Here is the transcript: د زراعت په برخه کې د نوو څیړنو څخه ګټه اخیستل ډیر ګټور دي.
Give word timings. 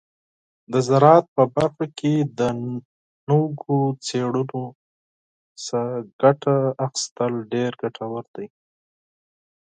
د 0.71 0.73
زراعت 0.87 1.25
په 1.35 1.43
برخه 1.55 1.85
کې 1.99 2.13
د 2.37 2.39
نوو 3.29 3.77
څیړنو 4.07 4.63
څخه 5.65 5.81
ګټه 6.21 6.55
اخیستل 6.85 7.33
ډیر 7.53 7.71
ګټور 7.81 8.23
دي. 8.35 8.47